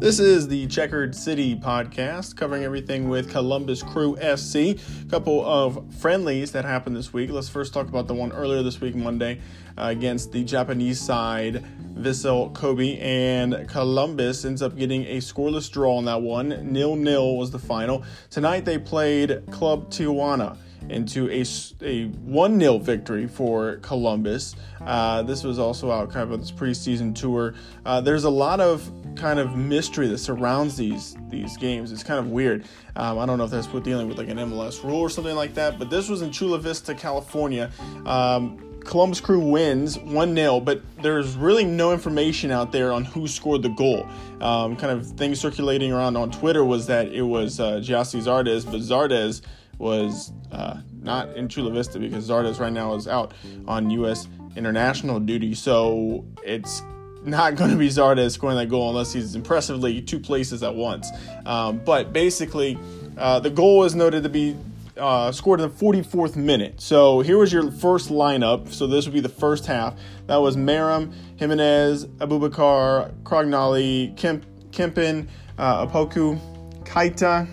This 0.00 0.20
is 0.20 0.46
the 0.46 0.68
Checkered 0.68 1.12
City 1.12 1.56
podcast 1.56 2.36
covering 2.36 2.62
everything 2.62 3.08
with 3.08 3.32
Columbus 3.32 3.82
Crew 3.82 4.14
FC. 4.14 4.80
A 5.04 5.10
couple 5.10 5.44
of 5.44 5.92
friendlies 5.96 6.52
that 6.52 6.64
happened 6.64 6.94
this 6.94 7.12
week. 7.12 7.30
Let's 7.30 7.48
first 7.48 7.74
talk 7.74 7.88
about 7.88 8.06
the 8.06 8.14
one 8.14 8.30
earlier 8.30 8.62
this 8.62 8.80
week, 8.80 8.94
Monday, 8.94 9.40
uh, 9.76 9.86
against 9.86 10.30
the 10.30 10.44
Japanese 10.44 11.00
side, 11.00 11.64
Vissel 11.94 12.54
Kobe. 12.54 12.96
And 12.98 13.68
Columbus 13.68 14.44
ends 14.44 14.62
up 14.62 14.76
getting 14.76 15.04
a 15.06 15.16
scoreless 15.16 15.68
draw 15.68 15.96
on 15.96 16.04
that 16.04 16.22
one. 16.22 16.72
Nil 16.72 16.94
nil 16.94 17.36
was 17.36 17.50
the 17.50 17.58
final. 17.58 18.04
Tonight 18.30 18.64
they 18.64 18.78
played 18.78 19.42
Club 19.50 19.90
Tijuana 19.90 20.56
into 20.88 21.28
a, 21.30 21.44
a 21.82 22.06
1 22.06 22.60
0 22.60 22.78
victory 22.78 23.26
for 23.26 23.76
Columbus. 23.76 24.56
Uh, 24.80 25.22
this 25.22 25.44
was 25.44 25.58
also 25.58 25.90
out 25.90 26.10
kind 26.10 26.32
of 26.32 26.40
this 26.40 26.50
preseason 26.50 27.14
tour. 27.14 27.54
Uh, 27.84 28.00
there's 28.00 28.24
a 28.24 28.30
lot 28.30 28.60
of 28.60 28.90
kind 29.16 29.38
of 29.38 29.56
mystery 29.56 30.06
that 30.08 30.18
surrounds 30.18 30.76
these 30.76 31.16
these 31.28 31.56
games. 31.56 31.92
It's 31.92 32.02
kind 32.02 32.18
of 32.18 32.28
weird. 32.28 32.64
Um, 32.96 33.18
I 33.18 33.26
don't 33.26 33.38
know 33.38 33.44
if 33.44 33.50
that's 33.50 33.66
what 33.68 33.84
dealing 33.84 34.08
with 34.08 34.18
like 34.18 34.28
an 34.28 34.38
MLS 34.38 34.82
rule 34.82 35.00
or 35.00 35.10
something 35.10 35.36
like 35.36 35.54
that, 35.54 35.78
but 35.78 35.90
this 35.90 36.08
was 36.08 36.22
in 36.22 36.30
Chula 36.30 36.58
Vista, 36.58 36.94
California. 36.94 37.70
Um, 38.06 38.64
Columbus 38.84 39.20
Crew 39.20 39.40
wins 39.40 39.98
1 39.98 40.34
0, 40.34 40.60
but 40.60 40.80
there's 41.02 41.36
really 41.36 41.64
no 41.64 41.92
information 41.92 42.50
out 42.50 42.72
there 42.72 42.90
on 42.92 43.04
who 43.04 43.28
scored 43.28 43.62
the 43.62 43.68
goal. 43.68 44.08
Um, 44.40 44.76
kind 44.76 44.98
of 44.98 45.06
things 45.06 45.38
circulating 45.38 45.92
around 45.92 46.16
on 46.16 46.30
Twitter 46.30 46.64
was 46.64 46.86
that 46.86 47.08
it 47.08 47.22
was 47.22 47.60
uh, 47.60 47.80
Gyasi 47.84 48.22
Zardes, 48.22 48.64
but 48.64 48.80
Zardes 48.80 49.42
was 49.78 50.32
uh, 50.52 50.80
not 51.00 51.34
in 51.36 51.48
Chula 51.48 51.70
Vista 51.70 51.98
because 51.98 52.28
Zardes 52.28 52.58
right 52.60 52.72
now 52.72 52.94
is 52.94 53.08
out 53.08 53.32
on 53.66 53.90
U.S. 53.90 54.28
international 54.56 55.20
duty. 55.20 55.54
So 55.54 56.24
it's 56.44 56.82
not 57.24 57.54
going 57.56 57.70
to 57.70 57.76
be 57.76 57.88
Zardes 57.88 58.32
scoring 58.32 58.56
that 58.56 58.68
goal 58.68 58.90
unless 58.90 59.12
he's 59.12 59.34
impressively 59.34 60.00
two 60.02 60.18
places 60.18 60.62
at 60.62 60.74
once. 60.74 61.10
Um, 61.46 61.78
but 61.84 62.12
basically, 62.12 62.78
uh, 63.16 63.40
the 63.40 63.50
goal 63.50 63.84
is 63.84 63.94
noted 63.94 64.22
to 64.22 64.28
be 64.28 64.56
uh, 64.96 65.30
scored 65.32 65.60
in 65.60 65.68
the 65.68 65.74
44th 65.74 66.36
minute. 66.36 66.80
So 66.80 67.20
here 67.20 67.38
was 67.38 67.52
your 67.52 67.70
first 67.70 68.10
lineup. 68.10 68.72
So 68.72 68.86
this 68.86 69.04
would 69.04 69.14
be 69.14 69.20
the 69.20 69.28
first 69.28 69.66
half. 69.66 69.94
That 70.26 70.36
was 70.36 70.56
Meram, 70.56 71.12
Jimenez, 71.36 72.06
Abubakar, 72.18 73.14
Crognali, 73.22 74.16
Kemp, 74.16 74.44
Kempin, 74.70 75.28
uh, 75.56 75.86
Opoku, 75.86 76.38
Kaita, 76.84 77.48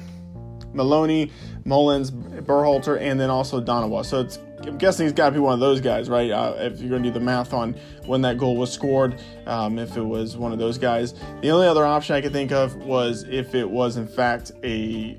Maloney, 0.73 1.31
Mullins, 1.65 2.11
Berhalter, 2.11 2.99
and 2.99 3.19
then 3.19 3.29
also 3.29 3.59
Donawa. 3.59 4.05
So 4.05 4.21
it's 4.21 4.39
I'm 4.61 4.77
guessing 4.77 5.05
he's 5.05 5.13
got 5.13 5.27
to 5.27 5.31
be 5.31 5.39
one 5.39 5.53
of 5.53 5.59
those 5.59 5.81
guys, 5.81 6.09
right? 6.09 6.31
Uh, 6.31 6.55
if 6.59 6.79
you're 6.79 6.89
going 6.89 7.03
to 7.03 7.09
do 7.09 7.13
the 7.13 7.19
math 7.19 7.53
on 7.53 7.73
when 8.05 8.21
that 8.21 8.37
goal 8.37 8.55
was 8.55 8.71
scored, 8.71 9.21
um, 9.45 9.77
if 9.77 9.97
it 9.97 10.01
was 10.01 10.37
one 10.37 10.53
of 10.53 10.59
those 10.59 10.77
guys. 10.77 11.13
The 11.41 11.49
only 11.49 11.67
other 11.67 11.85
option 11.85 12.15
I 12.15 12.21
could 12.21 12.31
think 12.33 12.51
of 12.51 12.75
was 12.77 13.23
if 13.23 13.53
it 13.53 13.69
was 13.69 13.97
in 13.97 14.07
fact 14.07 14.51
a 14.63 15.17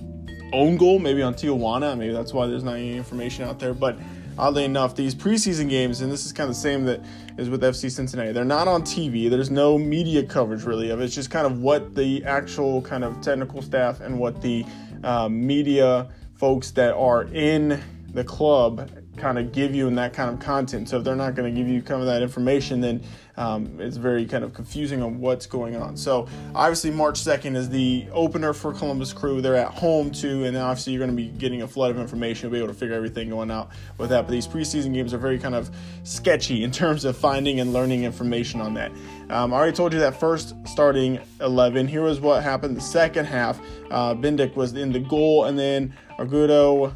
own 0.53 0.77
goal, 0.77 0.99
maybe 0.99 1.23
on 1.23 1.35
Tijuana. 1.35 1.97
Maybe 1.99 2.13
that's 2.13 2.33
why 2.33 2.47
there's 2.47 2.65
not 2.65 2.75
any 2.75 2.97
information 2.97 3.45
out 3.45 3.59
there. 3.59 3.75
But 3.75 3.99
oddly 4.39 4.65
enough, 4.65 4.95
these 4.95 5.15
preseason 5.15 5.69
games, 5.69 6.01
and 6.01 6.11
this 6.11 6.25
is 6.25 6.33
kind 6.33 6.49
of 6.49 6.55
the 6.55 6.61
same 6.61 6.85
that 6.85 7.01
is 7.39 7.51
with 7.51 7.63
FC 7.63 7.91
Cincinnati, 7.91 8.33
they're 8.33 8.45
not 8.45 8.69
on 8.69 8.83
TV. 8.83 9.29
There's 9.29 9.51
no 9.51 9.77
media 9.77 10.23
coverage 10.25 10.63
really 10.63 10.91
of 10.91 11.01
it. 11.01 11.05
It's 11.05 11.15
just 11.15 11.31
kind 11.31 11.47
of 11.47 11.61
what 11.61 11.95
the 11.95 12.25
actual 12.25 12.83
kind 12.83 13.05
of 13.05 13.21
technical 13.21 13.63
staff 13.63 14.01
and 14.01 14.19
what 14.19 14.41
the 14.41 14.65
uh, 15.05 15.29
media 15.29 16.09
folks 16.37 16.71
that 16.73 16.95
are 16.95 17.25
in 17.25 17.83
the 18.13 18.25
club 18.25 18.91
kind 19.17 19.39
of 19.39 19.53
give 19.53 19.75
you 19.75 19.89
in 19.89 19.95
that 19.97 20.13
kind 20.13 20.31
of 20.31 20.39
content. 20.39 20.89
So 20.89 20.99
if 20.99 21.05
they're 21.05 21.17
not 21.17 21.35
going 21.35 21.53
to 21.53 21.61
give 21.61 21.69
you 21.69 21.83
kind 21.83 22.01
of 22.01 22.07
that 22.07 22.23
information, 22.23 22.81
then 22.81 23.03
um, 23.37 23.81
it's 23.81 23.97
very 23.97 24.25
kind 24.25 24.45
of 24.45 24.55
confusing 24.55 25.03
on 25.03 25.21
what's 25.21 25.47
going 25.47 25.77
on. 25.77 25.97
So 25.97 26.27
obviously 26.55 26.91
March 26.91 27.21
2nd 27.21 27.55
is 27.57 27.69
the 27.69 28.07
opener 28.13 28.53
for 28.53 28.73
Columbus 28.73 29.13
Crew. 29.13 29.41
They're 29.41 29.57
at 29.57 29.73
home 29.73 30.11
too, 30.11 30.45
and 30.45 30.57
obviously 30.57 30.95
you're 30.95 31.05
going 31.05 31.11
to 31.11 31.17
be 31.17 31.29
getting 31.29 31.63
a 31.63 31.69
flood 31.69 31.91
of 31.91 31.99
information. 31.99 32.45
You'll 32.45 32.53
be 32.53 32.59
able 32.59 32.73
to 32.73 32.79
figure 32.79 32.95
everything 32.95 33.29
going 33.29 33.51
out 33.51 33.71
with 33.99 34.11
that. 34.11 34.23
But 34.23 34.31
these 34.31 34.47
preseason 34.47 34.95
games 34.95 35.13
are 35.13 35.19
very 35.19 35.39
kind 35.39 35.55
of 35.55 35.71
sketchy 36.05 36.65
in 36.65 36.71
terms 36.71 37.05
of 37.05 37.17
finding 37.17 37.61
and 37.61 37.73
learning 37.73 38.05
information 38.05 38.61
on 38.61 38.75
that. 38.75 38.91
Um, 39.29 39.53
I 39.53 39.57
already 39.57 39.77
told 39.77 39.93
you 39.93 39.99
that 40.01 40.19
first 40.19 40.55
starting 40.67 41.19
11. 41.41 41.89
Here 41.89 42.03
was 42.03 42.21
what 42.21 42.43
happened 42.43 42.77
the 42.77 42.81
second 42.81 43.27
half. 43.27 43.61
Uh, 43.91 44.15
Bendik 44.15 44.57
was 44.57 44.73
in 44.75 44.93
the 44.93 45.01
goal, 45.01 45.45
and 45.45 45.59
then 45.59 45.95
Argudo 46.19 46.95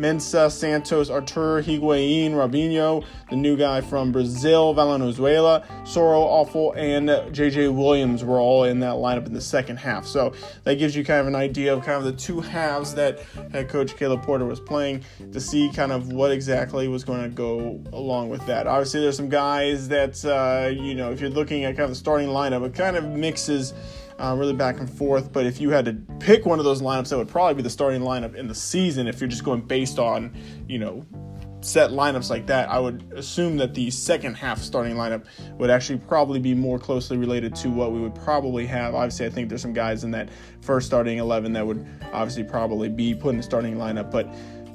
Mensah, 0.00 0.50
Santos, 0.50 1.10
Artur, 1.10 1.62
Higuain, 1.62 2.30
Robinho, 2.30 3.04
the 3.28 3.36
new 3.36 3.56
guy 3.56 3.82
from 3.82 4.12
Brazil, 4.12 4.72
Valenzuela, 4.72 5.62
Sauro, 5.84 6.44
Afful, 6.44 6.74
and 6.76 7.08
JJ 7.08 7.74
Williams 7.74 8.24
were 8.24 8.40
all 8.40 8.64
in 8.64 8.80
that 8.80 8.94
lineup 8.94 9.26
in 9.26 9.34
the 9.34 9.40
second 9.40 9.76
half. 9.76 10.06
So 10.06 10.32
that 10.64 10.76
gives 10.76 10.96
you 10.96 11.04
kind 11.04 11.20
of 11.20 11.26
an 11.26 11.34
idea 11.34 11.74
of 11.74 11.84
kind 11.84 11.98
of 11.98 12.04
the 12.04 12.18
two 12.18 12.40
halves 12.40 12.94
that 12.94 13.20
head 13.52 13.68
coach 13.68 13.96
Caleb 13.96 14.22
Porter 14.22 14.46
was 14.46 14.58
playing 14.58 15.04
to 15.32 15.40
see 15.40 15.70
kind 15.74 15.92
of 15.92 16.12
what 16.12 16.30
exactly 16.30 16.88
was 16.88 17.04
going 17.04 17.22
to 17.22 17.28
go 17.28 17.82
along 17.92 18.30
with 18.30 18.44
that. 18.46 18.66
Obviously, 18.66 19.00
there's 19.00 19.16
some 19.16 19.28
guys 19.28 19.88
that, 19.88 20.24
uh, 20.24 20.68
you 20.68 20.94
know, 20.94 21.12
if 21.12 21.20
you're 21.20 21.28
looking 21.28 21.64
at 21.64 21.76
kind 21.76 21.84
of 21.84 21.90
the 21.90 21.96
starting 21.96 22.28
lineup, 22.28 22.64
it 22.64 22.74
kind 22.74 22.96
of 22.96 23.04
mixes 23.04 23.74
uh, 24.20 24.36
really 24.36 24.52
back 24.52 24.78
and 24.78 24.88
forth. 24.88 25.32
But 25.32 25.46
if 25.46 25.60
you 25.60 25.70
had 25.70 25.84
to 25.86 25.94
pick 26.18 26.46
one 26.46 26.58
of 26.58 26.64
those 26.64 26.82
lineups, 26.82 27.08
that 27.08 27.18
would 27.18 27.28
probably 27.28 27.54
be 27.54 27.62
the 27.62 27.70
starting 27.70 28.02
lineup 28.02 28.34
in 28.34 28.46
the 28.46 28.54
season. 28.54 29.06
If 29.06 29.20
you're 29.20 29.28
just 29.28 29.44
going 29.44 29.62
based 29.62 29.98
on, 29.98 30.34
you 30.68 30.78
know, 30.78 31.04
set 31.62 31.90
lineups 31.90 32.30
like 32.30 32.46
that, 32.46 32.68
I 32.70 32.78
would 32.78 33.12
assume 33.14 33.56
that 33.58 33.74
the 33.74 33.90
second 33.90 34.34
half 34.34 34.58
starting 34.58 34.96
lineup 34.96 35.26
would 35.58 35.70
actually 35.70 35.98
probably 35.98 36.38
be 36.38 36.54
more 36.54 36.78
closely 36.78 37.16
related 37.16 37.54
to 37.56 37.70
what 37.70 37.92
we 37.92 38.00
would 38.00 38.14
probably 38.14 38.66
have. 38.66 38.94
Obviously, 38.94 39.26
I 39.26 39.30
think 39.30 39.48
there's 39.48 39.62
some 39.62 39.72
guys 39.72 40.04
in 40.04 40.10
that 40.12 40.28
first 40.60 40.86
starting 40.86 41.18
11 41.18 41.52
that 41.54 41.66
would 41.66 41.86
obviously 42.12 42.44
probably 42.44 42.88
be 42.88 43.14
put 43.14 43.30
in 43.30 43.36
the 43.36 43.42
starting 43.42 43.76
lineup, 43.76 44.10
but 44.10 44.28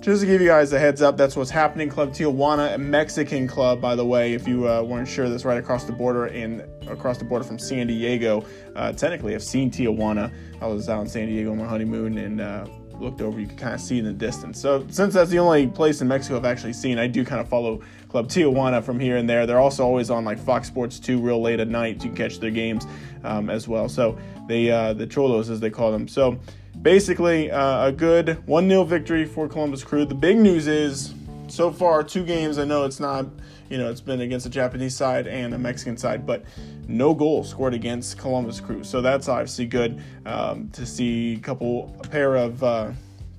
just 0.05 0.21
to 0.21 0.27
give 0.27 0.39
you 0.39 0.49
guys 0.49 0.71
a 0.71 0.77
heads 0.77 1.01
up, 1.01 1.17
that's 1.17 1.35
what's 1.35 1.49
happening. 1.49 1.89
Club 1.89 2.11
Tijuana, 2.11 2.75
a 2.75 2.77
Mexican 2.77 3.47
club, 3.47 3.81
by 3.81 3.95
the 3.95 4.05
way, 4.05 4.33
if 4.33 4.47
you 4.47 4.69
uh, 4.69 4.83
weren't 4.83 5.07
sure, 5.07 5.27
that's 5.29 5.45
right 5.45 5.57
across 5.57 5.85
the 5.85 5.91
border 5.91 6.27
and 6.27 6.61
across 6.88 7.17
the 7.17 7.25
border 7.25 7.43
from 7.43 7.57
San 7.57 7.88
Diego. 7.88 8.45
Uh, 8.75 8.91
technically, 8.91 9.33
I've 9.33 9.43
seen 9.43 9.71
Tijuana. 9.71 10.31
I 10.61 10.67
was 10.67 10.89
out 10.89 11.01
in 11.01 11.09
San 11.09 11.25
Diego 11.25 11.51
on 11.53 11.57
my 11.57 11.66
honeymoon 11.66 12.19
and 12.19 12.39
uh, 12.39 12.67
looked 13.00 13.22
over. 13.22 13.39
You 13.39 13.47
could 13.47 13.57
kind 13.57 13.73
of 13.73 13.81
see 13.81 14.00
in 14.00 14.06
the 14.06 14.13
distance. 14.13 14.59
So, 14.59 14.85
since 14.89 15.13
that's 15.13 15.29
the 15.29 15.39
only 15.39 15.67
place 15.67 16.01
in 16.01 16.07
Mexico 16.07 16.38
I've 16.38 16.45
actually 16.45 16.73
seen, 16.73 16.97
I 16.97 17.07
do 17.07 17.23
kind 17.25 17.41
of 17.41 17.47
follow 17.47 17.81
Club 18.09 18.28
Tijuana 18.28 18.83
from 18.83 19.00
here 19.00 19.17
and 19.17 19.29
there. 19.29 19.45
They're 19.45 19.59
also 19.59 19.83
always 19.83 20.09
on 20.09 20.25
like 20.25 20.39
Fox 20.39 20.67
Sports 20.67 21.00
2 21.00 21.19
real 21.19 21.41
late 21.41 21.59
at 21.59 21.67
night. 21.67 21.95
You 22.03 22.09
can 22.09 22.16
catch 22.16 22.39
their 22.39 22.51
games 22.51 22.85
um, 23.23 23.50
as 23.50 23.67
well. 23.67 23.89
So, 23.89 24.17
they 24.47 24.69
uh, 24.69 24.94
the 24.94 25.07
Xolos, 25.07 25.50
as 25.50 25.59
they 25.59 25.69
call 25.69 25.91
them. 25.91 26.07
So, 26.07 26.39
basically 26.81 27.51
uh, 27.51 27.88
a 27.88 27.91
good 27.91 28.45
1 28.47 28.69
0 28.69 28.84
victory 28.84 29.25
for 29.25 29.47
Columbus 29.47 29.84
Crew. 29.84 30.05
The 30.05 30.16
big 30.16 30.38
news 30.38 30.67
is 30.67 31.13
so 31.47 31.72
far, 31.72 32.03
two 32.03 32.25
games. 32.25 32.57
I 32.57 32.66
know 32.66 32.83
it's 32.83 33.00
not, 33.00 33.25
you 33.69 33.78
know, 33.78 33.89
it's 33.89 34.01
been 34.01 34.22
against 34.22 34.45
a 34.45 34.50
Japanese 34.50 34.95
side 34.95 35.28
and 35.28 35.53
a 35.53 35.57
Mexican 35.57 35.97
side, 35.97 36.25
but 36.25 36.45
no 36.88 37.13
goal 37.13 37.44
scored 37.44 37.73
against 37.73 38.17
Columbus 38.17 38.59
Crew. 38.59 38.83
So 38.83 39.01
that's 39.01 39.28
obviously 39.28 39.66
good 39.66 40.01
um, 40.25 40.69
to 40.69 40.85
see 40.85 41.34
a 41.35 41.39
couple, 41.39 41.95
a 42.03 42.07
pair 42.07 42.35
of. 42.35 42.63
Uh, 42.63 42.91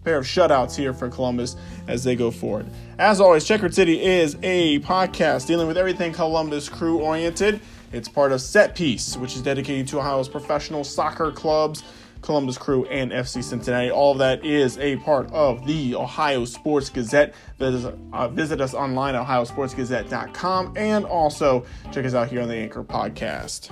pair 0.04 0.18
of 0.18 0.24
shutouts 0.24 0.76
here 0.76 0.94
for 0.94 1.08
Columbus 1.08 1.56
as 1.88 2.04
they 2.04 2.14
go 2.14 2.30
forward. 2.30 2.64
As 2.96 3.20
always, 3.20 3.44
Checkered 3.44 3.74
City 3.74 4.00
is 4.00 4.36
a 4.44 4.78
podcast 4.78 5.48
dealing 5.48 5.66
with 5.66 5.76
everything 5.76 6.12
Columbus 6.12 6.68
crew 6.68 7.00
oriented. 7.00 7.60
It's 7.92 8.08
part 8.08 8.30
of 8.30 8.40
Set 8.40 8.76
Piece, 8.76 9.16
which 9.16 9.34
is 9.34 9.42
dedicated 9.42 9.88
to 9.88 9.98
Ohio's 9.98 10.28
professional 10.28 10.84
soccer 10.84 11.32
clubs 11.32 11.82
Columbus 12.22 12.58
Crew, 12.58 12.84
and 12.86 13.12
FC 13.12 13.42
Cincinnati. 13.42 13.90
All 13.90 14.12
of 14.12 14.18
that 14.18 14.44
is 14.44 14.78
a 14.78 14.96
part 14.96 15.30
of 15.32 15.66
the 15.66 15.94
Ohio 15.94 16.44
Sports 16.44 16.90
Gazette. 16.90 17.34
Visit, 17.58 17.94
uh, 18.12 18.28
visit 18.28 18.60
us 18.60 18.74
online 18.74 19.14
at 19.14 19.26
ohiosportsgazette.com 19.26 20.74
and 20.76 21.04
also 21.04 21.64
check 21.92 22.04
us 22.04 22.14
out 22.14 22.28
here 22.28 22.42
on 22.42 22.48
the 22.48 22.56
Anchor 22.56 22.84
Podcast. 22.84 23.70